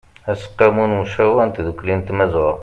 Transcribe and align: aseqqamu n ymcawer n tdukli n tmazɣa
aseqqamu 0.31 0.83
n 0.89 0.95
ymcawer 0.97 1.45
n 1.47 1.51
tdukli 1.55 1.93
n 1.95 2.01
tmazɣa 2.07 2.53